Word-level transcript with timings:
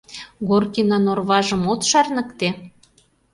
Горкинан 0.47 1.05
орважым 1.11 1.63
от 1.73 1.81
шарныкте? 1.89 2.49